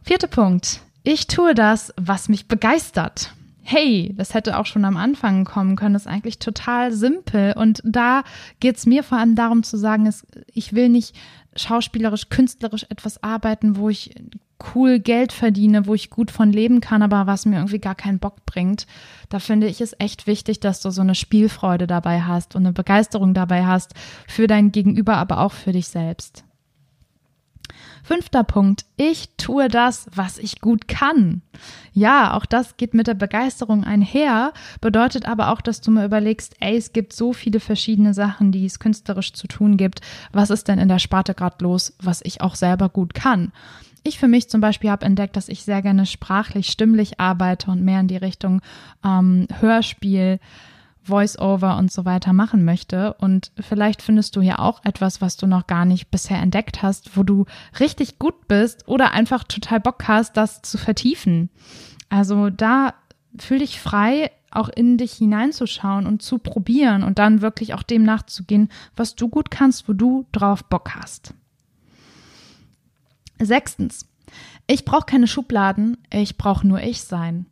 Vierter 0.02 0.26
Punkt. 0.26 0.80
Ich 1.04 1.28
tue 1.28 1.54
das, 1.54 1.94
was 1.96 2.28
mich 2.28 2.48
begeistert. 2.48 3.32
Hey, 3.62 4.12
das 4.16 4.34
hätte 4.34 4.58
auch 4.58 4.66
schon 4.66 4.84
am 4.84 4.96
Anfang 4.96 5.44
kommen 5.44 5.76
können, 5.76 5.94
das 5.94 6.02
ist 6.02 6.12
eigentlich 6.12 6.38
total 6.38 6.92
simpel. 6.92 7.54
Und 7.56 7.80
da 7.84 8.22
geht 8.60 8.76
es 8.76 8.86
mir 8.86 9.02
vor 9.02 9.18
allem 9.18 9.36
darum 9.36 9.62
zu 9.62 9.76
sagen, 9.76 10.12
ich 10.52 10.72
will 10.72 10.88
nicht 10.88 11.16
schauspielerisch, 11.56 12.28
künstlerisch 12.28 12.86
etwas 12.88 13.22
arbeiten, 13.22 13.76
wo 13.76 13.88
ich 13.88 14.14
cool 14.74 14.98
Geld 15.00 15.32
verdiene, 15.32 15.86
wo 15.86 15.94
ich 15.94 16.10
gut 16.10 16.30
von 16.30 16.52
leben 16.52 16.80
kann, 16.80 17.02
aber 17.02 17.26
was 17.26 17.44
mir 17.44 17.56
irgendwie 17.56 17.78
gar 17.78 17.94
keinen 17.94 18.18
Bock 18.18 18.46
bringt. 18.46 18.86
Da 19.28 19.38
finde 19.38 19.66
ich 19.66 19.80
es 19.80 19.94
echt 19.98 20.26
wichtig, 20.26 20.60
dass 20.60 20.80
du 20.80 20.90
so 20.90 21.02
eine 21.02 21.14
Spielfreude 21.14 21.86
dabei 21.86 22.22
hast 22.22 22.56
und 22.56 22.64
eine 22.64 22.72
Begeisterung 22.72 23.34
dabei 23.34 23.66
hast 23.66 23.92
für 24.26 24.46
dein 24.46 24.72
Gegenüber, 24.72 25.16
aber 25.16 25.40
auch 25.40 25.52
für 25.52 25.72
dich 25.72 25.88
selbst. 25.88 26.45
Fünfter 28.02 28.44
Punkt. 28.44 28.84
Ich 28.96 29.30
tue 29.36 29.68
das, 29.68 30.06
was 30.14 30.38
ich 30.38 30.60
gut 30.60 30.88
kann. 30.88 31.42
Ja, 31.92 32.34
auch 32.34 32.46
das 32.46 32.76
geht 32.76 32.94
mit 32.94 33.06
der 33.06 33.14
Begeisterung 33.14 33.84
einher, 33.84 34.52
bedeutet 34.80 35.26
aber 35.26 35.50
auch, 35.50 35.60
dass 35.60 35.80
du 35.80 35.90
mir 35.90 36.04
überlegst, 36.04 36.54
ey, 36.60 36.76
es 36.76 36.92
gibt 36.92 37.12
so 37.12 37.32
viele 37.32 37.60
verschiedene 37.60 38.14
Sachen, 38.14 38.52
die 38.52 38.66
es 38.66 38.78
künstlerisch 38.78 39.32
zu 39.32 39.46
tun 39.46 39.76
gibt. 39.76 40.00
Was 40.32 40.50
ist 40.50 40.68
denn 40.68 40.78
in 40.78 40.88
der 40.88 40.98
Sparte 40.98 41.34
gerade 41.34 41.64
los, 41.64 41.94
was 42.00 42.20
ich 42.22 42.40
auch 42.40 42.54
selber 42.54 42.88
gut 42.88 43.14
kann? 43.14 43.52
Ich 44.06 44.20
für 44.20 44.28
mich 44.28 44.48
zum 44.48 44.60
Beispiel 44.60 44.90
habe 44.90 45.04
entdeckt, 45.04 45.36
dass 45.36 45.48
ich 45.48 45.64
sehr 45.64 45.82
gerne 45.82 46.06
sprachlich, 46.06 46.68
stimmlich 46.68 47.18
arbeite 47.18 47.72
und 47.72 47.82
mehr 47.82 48.00
in 48.00 48.08
die 48.08 48.16
Richtung 48.16 48.62
ähm, 49.04 49.48
Hörspiel, 49.58 50.38
Voice-Over 51.06 51.76
und 51.76 51.92
so 51.92 52.04
weiter 52.04 52.32
machen 52.32 52.64
möchte. 52.64 53.14
Und 53.14 53.52
vielleicht 53.58 54.02
findest 54.02 54.36
du 54.36 54.40
ja 54.40 54.58
auch 54.58 54.84
etwas, 54.84 55.20
was 55.20 55.36
du 55.36 55.46
noch 55.46 55.66
gar 55.66 55.84
nicht 55.84 56.10
bisher 56.10 56.38
entdeckt 56.38 56.82
hast, 56.82 57.16
wo 57.16 57.22
du 57.22 57.46
richtig 57.80 58.18
gut 58.18 58.48
bist 58.48 58.86
oder 58.88 59.12
einfach 59.12 59.44
total 59.44 59.80
Bock 59.80 60.08
hast, 60.08 60.36
das 60.36 60.62
zu 60.62 60.78
vertiefen. 60.78 61.50
Also 62.08 62.50
da 62.50 62.94
fühl 63.38 63.58
dich 63.58 63.80
frei, 63.80 64.30
auch 64.50 64.68
in 64.68 64.96
dich 64.96 65.12
hineinzuschauen 65.14 66.06
und 66.06 66.22
zu 66.22 66.38
probieren 66.38 67.02
und 67.02 67.18
dann 67.18 67.42
wirklich 67.42 67.74
auch 67.74 67.82
dem 67.82 68.04
nachzugehen, 68.04 68.70
was 68.94 69.14
du 69.14 69.28
gut 69.28 69.50
kannst, 69.50 69.88
wo 69.88 69.92
du 69.92 70.26
drauf 70.32 70.64
Bock 70.64 70.94
hast. 70.94 71.34
Sechstens, 73.38 74.06
ich 74.66 74.84
brauche 74.84 75.04
keine 75.04 75.26
Schubladen, 75.26 75.98
ich 76.10 76.38
brauche 76.38 76.66
nur 76.66 76.80
ich 76.80 77.02
sein. 77.02 77.46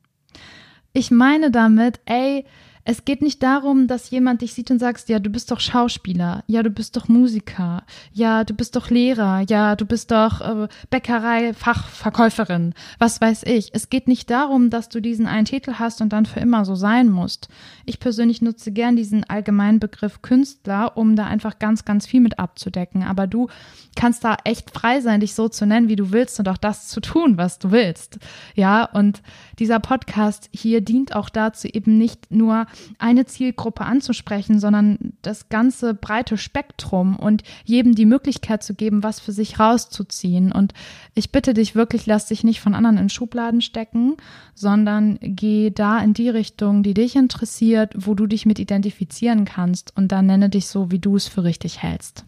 Ich 0.93 1.11
meine 1.11 1.51
damit, 1.51 2.01
ey, 2.07 2.47
es 2.87 3.05
geht 3.07 3.23
nicht 3.23 3.43
darum, 3.43 3.87
dass 3.87 4.11
jemand 4.11 4.43
dich 4.43 4.53
sieht 4.53 4.71
und 4.71 4.79
sagst, 4.79 5.09
ja, 5.09 5.19
du 5.19 5.31
bist 5.31 5.51
doch 5.51 5.61
Schauspieler, 5.61 6.45
ja, 6.47 6.63
du 6.63 6.69
bist 6.69 6.97
doch 6.97 7.09
Musiker, 7.09 7.83
ja, 8.13 8.45
du 8.45 8.53
bist 8.53 8.77
doch 8.77 8.91
Lehrer, 8.91 9.41
ja, 9.49 9.75
du 9.75 9.87
bist 9.87 10.11
doch 10.11 10.43
äh, 10.43 10.69
Bäckerei-Fachverkäuferin, 10.91 12.75
was 12.99 13.23
weiß 13.23 13.45
ich. 13.45 13.71
Es 13.73 13.89
geht 13.89 14.07
nicht 14.07 14.29
darum, 14.29 14.69
dass 14.69 14.91
du 14.91 15.01
diesen 15.01 15.27
einen 15.27 15.47
Titel 15.47 15.75
hast 15.79 16.03
und 16.03 16.13
dann 16.13 16.27
für 16.27 16.41
immer 16.41 16.67
so 16.67 16.75
sein 16.75 17.09
musst. 17.09 17.49
Ich 17.87 18.01
persönlich 18.01 18.43
nutze 18.43 18.71
gern 18.71 18.97
diesen 18.97 19.25
allgemeinen 19.25 19.81
Begriff 19.81 20.21
Künstler, 20.21 20.97
um 20.99 21.17
da 21.17 21.25
einfach 21.25 21.59
ganz, 21.59 21.87
ganz 21.87 22.07
viel 22.07 22.21
mit 22.21 22.39
abzudecken. 22.39 23.03
Aber 23.03 23.27
du 23.27 23.49
kannst 23.97 24.25
da 24.25 24.37
echt 24.45 24.71
frei 24.71 25.01
sein, 25.01 25.21
dich 25.21 25.35
so 25.35 25.49
zu 25.49 25.65
nennen, 25.67 25.89
wie 25.89 25.97
du 25.97 26.13
willst 26.13 26.39
und 26.39 26.49
auch 26.49 26.59
das 26.59 26.89
zu 26.89 27.01
tun, 27.01 27.39
was 27.39 27.59
du 27.59 27.71
willst. 27.71 28.19
Ja, 28.55 28.85
und 28.85 29.23
dieser 29.59 29.81
Podcast 29.81 30.51
hier 30.53 30.83
dient 30.83 31.15
auch 31.15 31.31
dazu, 31.31 31.69
eben 31.69 31.97
nicht 31.97 32.31
nur 32.31 32.67
eine 32.99 33.27
Zielgruppe 33.27 33.85
anzusprechen, 33.85 34.61
sondern 34.61 35.15
das 35.23 35.49
ganze 35.49 35.95
breite 35.95 36.37
Spektrum 36.37 37.17
und 37.17 37.43
jedem 37.65 37.95
die 37.95 38.07
Möglichkeit 38.07 38.63
zu 38.63 38.75
geben, 38.75 39.03
was 39.03 39.21
für 39.21 39.33
sich 39.33 39.59
rauszuziehen. 39.59 40.53
Und 40.53 40.75
ich 41.15 41.33
bitte 41.33 41.55
dich 41.55 41.75
wirklich, 41.75 42.07
lass 42.07 42.27
dich 42.27 42.45
nicht 42.45 42.61
von 42.61 42.75
anderen 42.75 42.99
in 42.99 43.09
Schubladen 43.09 43.61
stecken, 43.61 44.17
sondern 44.55 45.19
geh 45.21 45.71
da 45.71 45.99
in 45.99 46.15
die 46.15 46.29
Richtung, 46.29 46.83
die 46.83 46.95
dich 46.95 47.17
interessiert, 47.17 47.95
wo 47.97 48.15
du 48.15 48.27
dich 48.27 48.47
mit 48.47 48.59
identifizieren 48.59 49.45
kannst 49.45 49.97
und 49.97 50.13
dann 50.13 50.27
nenne 50.27 50.49
dich 50.49 50.67
so, 50.67 50.91
wie 50.91 50.99
du 50.99 51.17
es 51.17 51.29
für 51.29 51.45
richtig 51.45 51.83
hältst. 51.83 52.25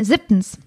Siebtens, 0.00 0.58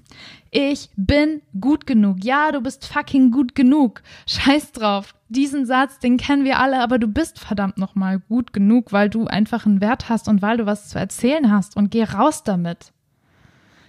ich 0.51 0.89
bin 0.95 1.41
gut 1.59 1.85
genug. 1.85 2.23
Ja, 2.23 2.51
du 2.51 2.61
bist 2.61 2.85
fucking 2.85 3.31
gut 3.31 3.55
genug. 3.55 4.01
Scheiß 4.27 4.71
drauf. 4.71 5.15
Diesen 5.27 5.65
Satz, 5.65 5.99
den 5.99 6.17
kennen 6.17 6.45
wir 6.45 6.59
alle, 6.59 6.81
aber 6.81 6.99
du 6.99 7.07
bist 7.07 7.39
verdammt 7.39 7.77
nochmal 7.77 8.19
gut 8.19 8.53
genug, 8.53 8.93
weil 8.93 9.09
du 9.09 9.25
einfach 9.25 9.65
einen 9.65 9.81
Wert 9.81 10.07
hast 10.07 10.27
und 10.27 10.41
weil 10.41 10.57
du 10.57 10.65
was 10.65 10.89
zu 10.89 10.99
erzählen 10.99 11.51
hast 11.51 11.75
und 11.75 11.91
geh 11.91 12.03
raus 12.03 12.43
damit. 12.43 12.93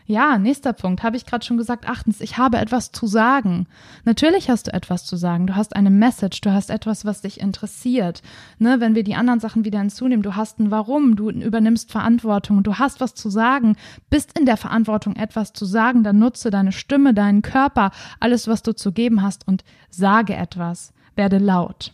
Ja, 0.08 0.38
nächster 0.38 0.72
Punkt, 0.72 1.02
habe 1.02 1.16
ich 1.16 1.26
gerade 1.26 1.44
schon 1.44 1.56
gesagt. 1.56 1.88
Achtens, 1.88 2.20
ich 2.20 2.38
habe 2.38 2.58
etwas 2.58 2.92
zu 2.92 3.08
sagen. 3.08 3.66
Natürlich 4.04 4.48
hast 4.48 4.68
du 4.68 4.72
etwas 4.72 5.04
zu 5.04 5.16
sagen. 5.16 5.48
Du 5.48 5.56
hast 5.56 5.75
eine 5.75 5.90
Message, 5.90 6.40
du 6.42 6.52
hast 6.52 6.70
etwas, 6.70 7.04
was 7.04 7.22
dich 7.22 7.40
interessiert. 7.40 8.22
Ne, 8.58 8.78
wenn 8.78 8.94
wir 8.94 9.02
die 9.02 9.16
anderen 9.16 9.40
Sachen 9.40 9.64
wieder 9.64 9.80
hinzunehmen, 9.80 10.22
du 10.22 10.36
hast 10.36 10.60
ein 10.60 10.70
Warum, 10.70 11.16
du 11.16 11.30
übernimmst 11.30 11.90
Verantwortung, 11.90 12.62
du 12.62 12.78
hast 12.78 13.00
was 13.00 13.14
zu 13.14 13.28
sagen, 13.28 13.76
bist 14.08 14.38
in 14.38 14.46
der 14.46 14.56
Verantwortung, 14.56 15.16
etwas 15.16 15.52
zu 15.52 15.64
sagen, 15.64 16.04
dann 16.04 16.20
nutze 16.20 16.50
deine 16.50 16.70
Stimme, 16.70 17.12
deinen 17.12 17.42
Körper, 17.42 17.90
alles, 18.20 18.46
was 18.46 18.62
du 18.62 18.75
zu 18.75 18.92
geben 18.92 19.22
hast 19.22 19.48
und 19.48 19.64
sage 19.90 20.34
etwas. 20.34 20.92
Werde 21.16 21.38
laut. 21.38 21.92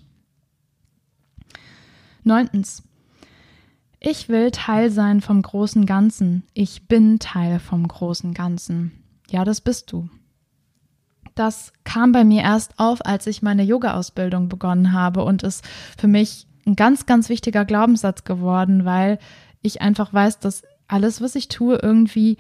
Neuntens, 2.25 2.83
ich 4.05 4.29
will 4.29 4.51
Teil 4.51 4.91
sein 4.91 5.21
vom 5.21 5.43
großen 5.43 5.87
Ganzen. 5.87 6.43
Ich 6.55 6.89
bin 6.89 7.21
Teil 7.21 7.61
vom 7.61 7.87
großen 7.87 8.35
Ganzen. 8.35 8.91
Ja, 9.31 9.45
das 9.45 9.61
bist 9.61 9.93
du. 9.93 10.09
Das 11.37 11.73
kam 11.85 12.11
bei 12.13 12.25
mir 12.25 12.43
erst 12.43 12.79
auf, 12.79 13.07
als 13.07 13.27
ich 13.29 13.43
meine 13.43 13.63
Yoga-Ausbildung 13.63 14.49
begonnen 14.49 14.93
habe 14.93 15.25
und 15.25 15.45
ist 15.45 15.65
für 15.97 16.09
mich 16.09 16.47
ein 16.67 16.75
ganz, 16.77 17.07
ganz 17.07 17.29
wichtiger 17.29 17.65
Glaubenssatz 17.65 18.25
geworden, 18.25 18.85
weil 18.85 19.19
ich 19.63 19.81
einfach 19.81 20.13
weiß, 20.13 20.41
dass 20.41 20.63
alles, 20.89 21.21
was 21.21 21.37
ich 21.37 21.49
tue, 21.49 21.77
irgendwie 21.77 22.39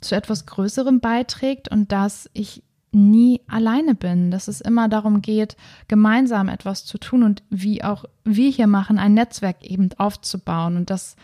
zu 0.00 0.16
etwas 0.16 0.46
Größerem 0.46 1.00
beiträgt 1.00 1.68
und 1.68 1.92
dass 1.92 2.28
ich 2.32 2.64
nie 2.92 3.40
alleine 3.48 3.94
bin, 3.94 4.30
dass 4.30 4.48
es 4.48 4.60
immer 4.60 4.88
darum 4.88 5.22
geht, 5.22 5.56
gemeinsam 5.88 6.48
etwas 6.48 6.84
zu 6.84 6.98
tun 6.98 7.22
und 7.22 7.42
wie 7.50 7.82
auch 7.82 8.04
wir 8.24 8.50
hier 8.50 8.66
machen, 8.66 8.98
ein 8.98 9.14
Netzwerk 9.14 9.64
eben 9.64 9.88
aufzubauen 9.98 10.76
und 10.76 10.90
das 10.90 11.16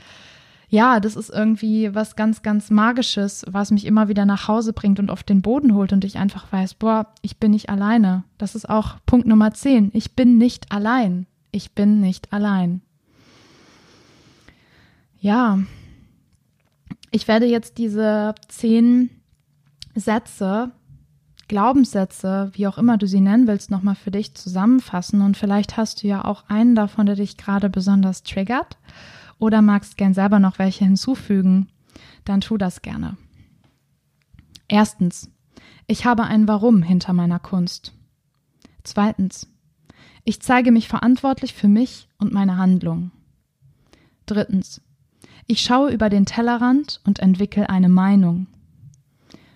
ja, 0.70 1.00
das 1.00 1.16
ist 1.16 1.30
irgendwie 1.30 1.94
was 1.94 2.14
ganz, 2.14 2.42
ganz 2.42 2.70
Magisches, 2.70 3.44
was 3.48 3.70
mich 3.70 3.86
immer 3.86 4.08
wieder 4.08 4.26
nach 4.26 4.48
Hause 4.48 4.74
bringt 4.74 4.98
und 4.98 5.10
auf 5.10 5.22
den 5.22 5.40
Boden 5.40 5.74
holt 5.74 5.94
und 5.94 6.04
ich 6.04 6.18
einfach 6.18 6.52
weiß, 6.52 6.74
boah, 6.74 7.06
ich 7.22 7.38
bin 7.38 7.52
nicht 7.52 7.70
alleine. 7.70 8.24
Das 8.36 8.54
ist 8.54 8.68
auch 8.68 8.96
Punkt 9.06 9.26
Nummer 9.26 9.54
10. 9.54 9.90
Ich 9.94 10.14
bin 10.14 10.36
nicht 10.36 10.70
allein. 10.70 11.26
Ich 11.52 11.72
bin 11.72 12.00
nicht 12.00 12.34
allein. 12.34 12.82
Ja, 15.20 15.58
ich 17.10 17.26
werde 17.26 17.46
jetzt 17.46 17.78
diese 17.78 18.34
zehn 18.48 19.08
Sätze, 19.94 20.70
Glaubenssätze, 21.48 22.50
wie 22.52 22.66
auch 22.66 22.78
immer 22.78 22.98
du 22.98 23.06
sie 23.06 23.20
nennen 23.20 23.46
willst, 23.46 23.70
nochmal 23.70 23.94
für 23.94 24.10
dich 24.10 24.34
zusammenfassen. 24.34 25.22
Und 25.22 25.36
vielleicht 25.36 25.76
hast 25.76 26.02
du 26.02 26.06
ja 26.06 26.24
auch 26.24 26.44
einen 26.48 26.74
davon, 26.74 27.06
der 27.06 27.16
dich 27.16 27.36
gerade 27.36 27.70
besonders 27.70 28.22
triggert 28.22 28.76
oder 29.38 29.62
magst 29.62 29.96
gern 29.96 30.14
selber 30.14 30.38
noch 30.38 30.58
welche 30.58 30.84
hinzufügen, 30.84 31.68
dann 32.24 32.40
tu 32.40 32.58
das 32.58 32.82
gerne. 32.82 33.16
Erstens, 34.68 35.30
ich 35.86 36.04
habe 36.04 36.24
ein 36.24 36.46
Warum 36.46 36.82
hinter 36.82 37.14
meiner 37.14 37.38
Kunst. 37.38 37.94
Zweitens, 38.82 39.48
ich 40.24 40.42
zeige 40.42 40.70
mich 40.70 40.88
verantwortlich 40.88 41.54
für 41.54 41.68
mich 41.68 42.08
und 42.18 42.32
meine 42.32 42.58
Handlung. 42.58 43.10
Drittens, 44.26 44.82
ich 45.46 45.62
schaue 45.62 45.90
über 45.90 46.10
den 46.10 46.26
Tellerrand 46.26 47.00
und 47.06 47.20
entwickle 47.20 47.70
eine 47.70 47.88
Meinung. 47.88 48.46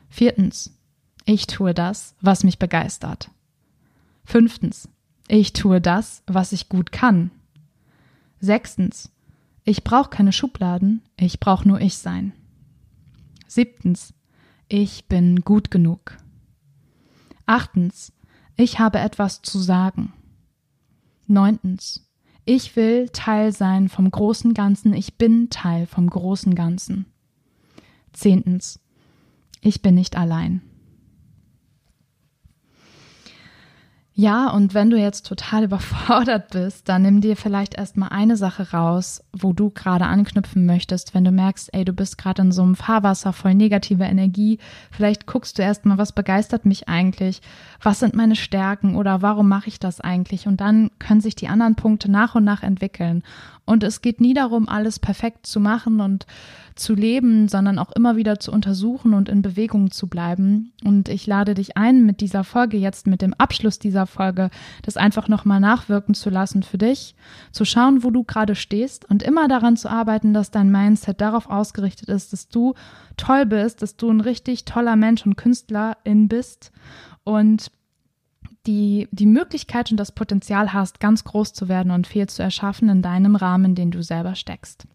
Viertens, 0.08 0.78
ich 1.24 1.46
tue 1.46 1.74
das, 1.74 2.14
was 2.20 2.44
mich 2.44 2.58
begeistert. 2.58 3.30
Fünftens, 4.24 4.88
ich 5.28 5.52
tue 5.52 5.80
das, 5.80 6.22
was 6.26 6.52
ich 6.52 6.68
gut 6.68 6.92
kann. 6.92 7.30
Sechstens, 8.40 9.10
ich 9.64 9.84
brauche 9.84 10.10
keine 10.10 10.32
Schubladen, 10.32 11.02
ich 11.16 11.38
brauche 11.38 11.66
nur 11.66 11.80
ich 11.80 11.96
sein. 11.96 12.32
Siebtens, 13.46 14.14
ich 14.68 15.06
bin 15.06 15.42
gut 15.42 15.70
genug. 15.70 16.16
Achtens, 17.46 18.12
ich 18.56 18.78
habe 18.78 18.98
etwas 18.98 19.42
zu 19.42 19.58
sagen. 19.58 20.12
Neuntens, 21.26 22.08
ich 22.44 22.74
will 22.74 23.08
Teil 23.10 23.52
sein 23.52 23.88
vom 23.88 24.10
großen 24.10 24.54
Ganzen, 24.54 24.94
ich 24.94 25.16
bin 25.16 25.50
Teil 25.50 25.86
vom 25.86 26.10
großen 26.10 26.54
Ganzen. 26.54 27.06
Zehntens, 28.12 28.80
ich 29.60 29.82
bin 29.82 29.94
nicht 29.94 30.16
allein. 30.16 30.62
Ja, 34.14 34.50
und 34.50 34.74
wenn 34.74 34.90
du 34.90 34.98
jetzt 34.98 35.26
total 35.26 35.64
überfordert 35.64 36.50
bist, 36.50 36.88
dann 36.88 37.02
nimm 37.02 37.20
dir 37.20 37.36
vielleicht 37.36 37.74
erstmal 37.74 38.10
eine 38.10 38.36
Sache 38.36 38.72
raus, 38.72 39.24
wo 39.32 39.52
du 39.52 39.70
gerade 39.70 40.04
anknüpfen 40.04 40.66
möchtest. 40.66 41.14
Wenn 41.14 41.24
du 41.24 41.30
merkst, 41.30 41.70
ey, 41.72 41.84
du 41.84 41.92
bist 41.92 42.18
gerade 42.18 42.42
in 42.42 42.52
so 42.52 42.62
einem 42.62 42.74
Fahrwasser 42.74 43.32
voll 43.32 43.54
negativer 43.54 44.06
Energie, 44.06 44.58
vielleicht 44.90 45.26
guckst 45.26 45.58
du 45.58 45.62
erstmal, 45.62 45.96
was 45.96 46.12
begeistert 46.12 46.66
mich 46.66 46.88
eigentlich? 46.88 47.40
Was 47.80 48.00
sind 48.00 48.14
meine 48.14 48.36
Stärken 48.36 48.96
oder 48.96 49.22
warum 49.22 49.48
mache 49.48 49.68
ich 49.68 49.80
das 49.80 50.00
eigentlich? 50.00 50.46
Und 50.46 50.60
dann 50.60 50.90
können 50.98 51.20
sich 51.22 51.34
die 51.34 51.48
anderen 51.48 51.74
Punkte 51.74 52.10
nach 52.10 52.34
und 52.34 52.44
nach 52.44 52.62
entwickeln. 52.62 53.22
Und 53.64 53.84
es 53.84 54.02
geht 54.02 54.20
nie 54.20 54.34
darum, 54.34 54.68
alles 54.68 54.98
perfekt 54.98 55.46
zu 55.46 55.60
machen 55.60 56.00
und 56.00 56.26
zu 56.74 56.94
leben, 56.94 57.48
sondern 57.48 57.78
auch 57.78 57.92
immer 57.92 58.16
wieder 58.16 58.40
zu 58.40 58.50
untersuchen 58.50 59.14
und 59.14 59.28
in 59.28 59.42
Bewegung 59.42 59.90
zu 59.90 60.08
bleiben. 60.08 60.72
Und 60.84 61.08
ich 61.08 61.26
lade 61.26 61.54
dich 61.54 61.76
ein, 61.76 62.04
mit 62.04 62.20
dieser 62.20 62.44
Folge 62.44 62.76
jetzt, 62.76 63.06
mit 63.06 63.22
dem 63.22 63.34
Abschluss 63.34 63.78
dieser 64.02 64.06
Folge, 64.06 64.50
das 64.82 64.96
einfach 64.96 65.28
nochmal 65.28 65.60
nachwirken 65.60 66.14
zu 66.14 66.30
lassen 66.30 66.62
für 66.62 66.78
dich, 66.78 67.14
zu 67.52 67.64
schauen, 67.64 68.02
wo 68.02 68.10
du 68.10 68.24
gerade 68.24 68.54
stehst 68.54 69.08
und 69.08 69.22
immer 69.22 69.48
daran 69.48 69.76
zu 69.76 69.88
arbeiten, 69.88 70.34
dass 70.34 70.50
dein 70.50 70.70
Mindset 70.70 71.20
darauf 71.20 71.48
ausgerichtet 71.48 72.08
ist, 72.08 72.32
dass 72.32 72.48
du 72.48 72.74
toll 73.16 73.46
bist, 73.46 73.82
dass 73.82 73.96
du 73.96 74.10
ein 74.10 74.20
richtig 74.20 74.64
toller 74.64 74.96
Mensch 74.96 75.24
und 75.24 75.36
Künstlerin 75.36 76.28
bist 76.28 76.72
und 77.24 77.70
die, 78.66 79.08
die 79.10 79.26
Möglichkeit 79.26 79.90
und 79.90 79.96
das 79.96 80.12
Potenzial 80.12 80.72
hast, 80.72 81.00
ganz 81.00 81.24
groß 81.24 81.52
zu 81.52 81.68
werden 81.68 81.90
und 81.90 82.06
viel 82.06 82.28
zu 82.28 82.42
erschaffen 82.42 82.88
in 82.88 83.02
deinem 83.02 83.34
Rahmen, 83.34 83.74
den 83.74 83.90
du 83.90 84.02
selber 84.02 84.36
steckst. 84.36 84.86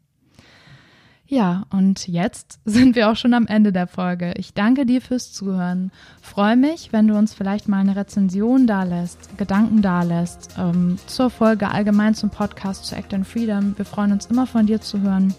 Ja, 1.27 1.65
und 1.71 2.07
jetzt 2.07 2.59
sind 2.65 2.95
wir 2.95 3.09
auch 3.09 3.15
schon 3.15 3.33
am 3.33 3.47
Ende 3.47 3.71
der 3.71 3.87
Folge. 3.87 4.33
Ich 4.37 4.53
danke 4.53 4.85
dir 4.85 5.01
fürs 5.01 5.33
Zuhören. 5.33 5.91
Freue 6.21 6.55
mich, 6.55 6.93
wenn 6.93 7.07
du 7.07 7.17
uns 7.17 7.33
vielleicht 7.33 7.67
mal 7.67 7.79
eine 7.79 7.95
Rezension 7.95 8.65
dalässt, 8.65 9.37
Gedanken 9.37 9.81
dalässt 9.81 10.55
ähm, 10.57 10.97
zur 11.05 11.29
Folge 11.29 11.69
allgemein 11.69 12.15
zum 12.15 12.29
Podcast 12.29 12.85
zu 12.85 12.95
Act 12.95 13.13
and 13.13 13.27
Freedom. 13.27 13.77
Wir 13.77 13.85
freuen 13.85 14.13
uns 14.13 14.27
immer 14.27 14.47
von 14.47 14.65
dir 14.65 14.81
zu 14.81 15.01
hören. 15.01 15.33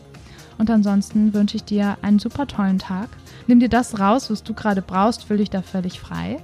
Und 0.59 0.71
ansonsten 0.71 1.33
wünsche 1.33 1.57
ich 1.57 1.65
dir 1.65 1.97
einen 2.03 2.19
super 2.19 2.47
tollen 2.47 2.79
Tag. 2.79 3.09
Nimm 3.47 3.61
dir 3.61 3.69
das 3.69 3.99
raus, 3.99 4.31
was 4.31 4.43
du 4.43 4.55
gerade 4.55 4.83
brauchst, 4.83 5.25
fühl 5.25 5.39
dich 5.39 5.51
da 5.51 5.63
völlig 5.63 6.01
frei. 6.01 6.39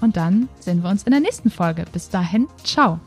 Und 0.00 0.16
dann 0.16 0.48
sehen 0.60 0.82
wir 0.82 0.90
uns 0.90 1.02
in 1.02 1.10
der 1.10 1.20
nächsten 1.20 1.50
Folge. 1.50 1.84
Bis 1.92 2.08
dahin, 2.08 2.46
ciao. 2.62 3.00